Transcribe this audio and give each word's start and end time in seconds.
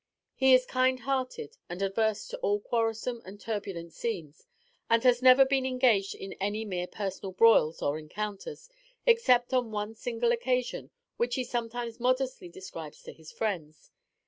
He 0.33 0.55
is 0.55 0.65
kind 0.65 1.01
hearted, 1.01 1.57
and 1.69 1.79
averse 1.79 2.27
to 2.29 2.37
all 2.39 2.59
quarrelsome 2.59 3.21
and 3.23 3.39
turbulent 3.39 3.93
scenes, 3.93 4.47
and 4.89 5.03
has 5.03 5.21
never 5.21 5.45
been 5.45 5.63
engaged 5.63 6.15
in 6.15 6.33
any 6.41 6.65
mere 6.65 6.87
personal 6.87 7.33
broils 7.33 7.83
or 7.83 7.99
encounters, 7.99 8.67
except 9.05 9.53
on 9.53 9.69
one 9.69 9.93
single 9.93 10.31
occasion, 10.31 10.89
which 11.17 11.35
he 11.35 11.43
sometimes 11.43 11.99
modestly 11.99 12.49
describes 12.49 13.03
to 13.03 13.13
his 13.13 13.31
friends. 13.31 13.91